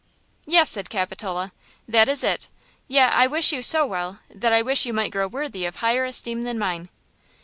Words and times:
"Yes," 0.47 0.71
said 0.71 0.89
Capitola; 0.89 1.51
"that 1.87 2.09
is 2.09 2.23
it; 2.23 2.49
yet 2.87 3.13
I 3.13 3.27
wish 3.27 3.53
you 3.53 3.61
so 3.61 3.85
well 3.85 4.17
that 4.33 4.51
I 4.51 4.63
wish 4.63 4.83
you 4.87 4.93
might 4.93 5.11
grow 5.11 5.27
worthy 5.27 5.63
of 5.65 5.75
higher 5.75 6.05
esteem 6.05 6.41
than 6.41 6.57
mine." 6.57 6.89